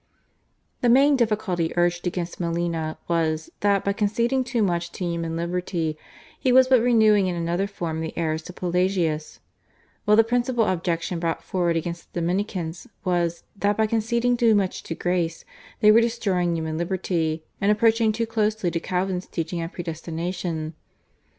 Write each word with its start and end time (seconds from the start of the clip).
The 0.81 0.89
main 0.89 1.15
difficulty 1.15 1.73
urged 1.77 2.07
against 2.07 2.39
Molina 2.39 2.97
was, 3.07 3.51
that 3.59 3.85
by 3.85 3.93
conceding 3.93 4.43
too 4.43 4.63
much 4.63 4.91
to 4.93 5.05
human 5.05 5.35
liberty 5.35 5.95
he 6.39 6.51
was 6.51 6.67
but 6.67 6.81
renewing 6.81 7.27
in 7.27 7.35
another 7.35 7.67
form 7.67 8.01
the 8.01 8.11
errors 8.17 8.49
of 8.49 8.55
Pelagius; 8.55 9.41
while 10.05 10.17
the 10.17 10.23
principal 10.23 10.65
objection 10.65 11.19
brought 11.19 11.43
forward 11.43 11.77
against 11.77 12.11
the 12.13 12.19
Dominicans 12.19 12.87
was, 13.05 13.43
that 13.55 13.77
by 13.77 13.85
conceding 13.85 14.37
too 14.37 14.55
much 14.55 14.81
to 14.81 14.95
Grace 14.95 15.45
they 15.81 15.91
were 15.91 16.01
destroying 16.01 16.55
human 16.55 16.79
liberty, 16.79 17.43
and 17.61 17.71
approaching 17.71 18.11
too 18.11 18.25
closely 18.25 18.71
to 18.71 18.79
Calvin's 18.79 19.27
teaching 19.27 19.61
on 19.61 19.69
Predestination. 19.69 20.73